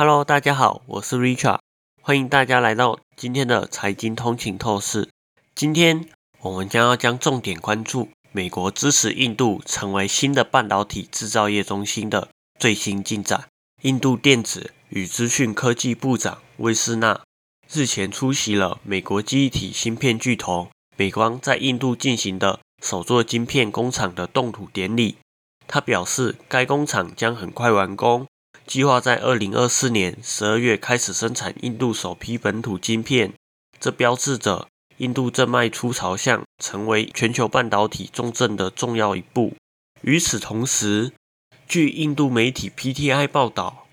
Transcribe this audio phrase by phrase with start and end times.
[0.00, 1.58] Hello，大家好，我是 Richard，
[2.00, 5.08] 欢迎大家来到今天的财经通勤透视。
[5.56, 12.28] 今天我们将要将重点关注美国支持印度成为新的半导体制造业中心的
[12.60, 13.48] 最新进展。
[13.82, 17.20] 印度电子与资讯科技部长威斯纳
[17.68, 25.16] 日前出席了美国记忆体芯片巨头美光在印度进行的首座晶片工厂的动土典礼。
[25.66, 28.28] 他表示，该工厂将很快完工，
[28.68, 33.32] 计划在二零二四年十二月开始生产印度首批本土晶片。
[33.80, 34.68] 这标志着
[34.98, 39.54] 印度正迈出朝向成为全球半导体重镇的重要一步。
[40.02, 41.12] 与此同时，
[41.66, 43.86] 据印度媒体 PTI 报道，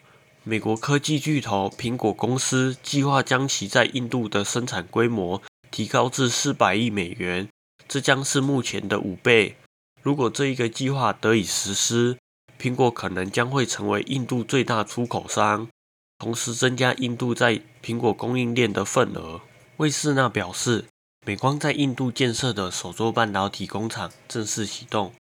[0.44, 7.48] 美国科技巨头苹果公司计划将其在印度的生产规模提高至四百亿美元，
[7.88, 9.56] 这将是目前的五倍。
[10.02, 12.18] 如果这一个计划得以实施，
[12.66, 15.70] 苹果可能将会成为印度最大出口商，
[16.18, 19.40] 同时增加印度在苹果供应链的份额。
[19.78, 20.86] 魏斯纳表示，
[21.28, 25.14] 美光在印度建设的首座半导体工厂正式启动。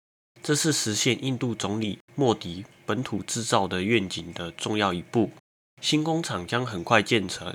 [0.42, 5.30] 这是实现印度总理莫迪本土制造的愿景的重要一步。
[5.81, 7.53] 新工厂将很快建成。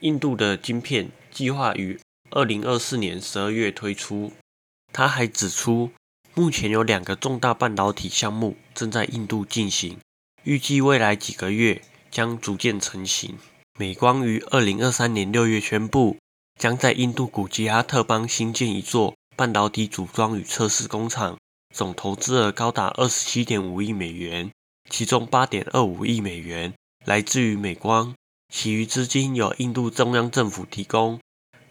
[0.00, 1.96] 印度的晶片计划于
[2.30, 4.32] 二零二四年十二月推出。
[4.92, 5.92] 他还指出，
[6.38, 9.98] 目前有两个重大半导体项目正在印度进行，
[10.44, 13.36] 预计未来几个月将逐渐成型。
[13.76, 16.16] 美光于二零二三年六月宣布，
[16.56, 21.36] 将在印度古吉拉特邦新建一座半导体组装与测试工厂。
[21.74, 24.52] 总投资额高达二十七点五亿美元，
[24.88, 26.72] 其中八点二五亿美元
[27.04, 28.14] 来自于美光，
[28.54, 31.18] 其余资金由印度中央政府提供。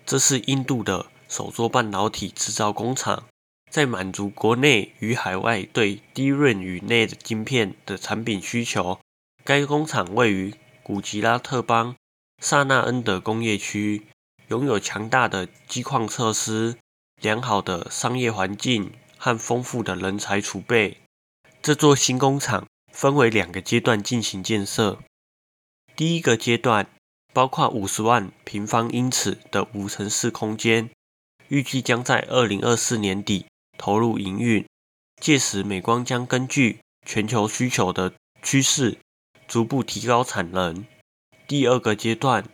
[0.05, 3.23] 这是印度的首座半导体制造工厂，
[3.69, 8.99] 在满足国内与海外对低润与内的晶片的产品需求。
[9.43, 11.95] 该工厂位于古吉拉特邦
[12.41, 14.07] 萨纳恩德工业区，
[14.47, 16.77] 拥有强大的机矿设施、
[17.21, 18.93] 良好的商业环境。
[19.19, 20.99] 和丰富的人才储备，
[21.59, 24.99] 这座新工厂分为两个阶段进行建设。
[25.95, 26.87] 第一个阶段
[27.33, 30.91] 包括五十万平方英尺的五层式空间，
[31.47, 34.65] 预计将在二零二四年底投入营运。
[35.21, 38.97] 届时，美光将根据全球需求的趋势，
[39.47, 40.85] 逐步提高产能。
[41.47, 42.47] 第二个阶段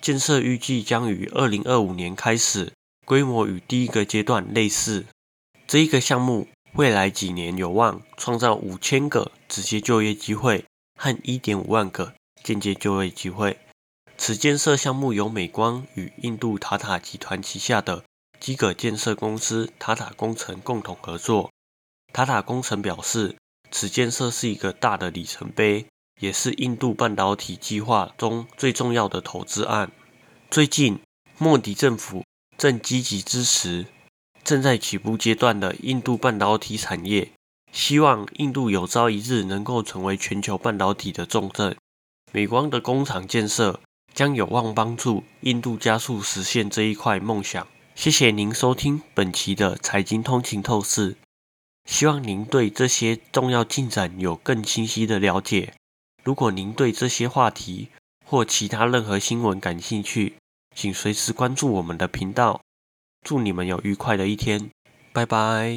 [0.00, 2.72] 建设预计将于二零二五年开始，
[3.04, 5.06] 规模与第一个阶段类似。
[5.66, 10.64] 这一个项目未来几年有望创造五千个直接就业机会
[11.00, 13.58] 和一点五万个间接就业机会。
[14.18, 18.04] 此建设项目由美光与印度塔塔集团旗下的
[18.40, 21.50] 基葛建设公司塔塔工程共同合作。
[22.12, 23.36] 塔塔工程表示，
[23.70, 25.86] 此建设是一个大的里程碑，
[26.20, 29.90] 也是印度半导体计划中最重要的投资案。
[30.50, 31.00] 最近，
[31.38, 32.24] 莫迪政府
[32.56, 33.86] 正积极支持。
[34.44, 37.32] 正在起步阶段的印度半导体产业，
[37.72, 41.76] 希望印度有朝一日能够成为全球半导体的重镇。
[42.32, 43.80] 美光的工厂建设
[44.14, 47.66] 将有望帮助印度加速实现这一块梦想。
[47.96, 51.16] 谢谢您收听本期的财经通勤透视，
[51.86, 55.72] 希望您对这些重要进展有更清晰的了解。
[56.22, 57.88] 如果您对这些话题
[58.24, 60.36] 或其他任何新闻感兴趣，
[60.74, 62.60] 请随时关注我们的频道。
[63.22, 64.70] 祝你们有愉快的一天，
[65.14, 65.74] 拜拜。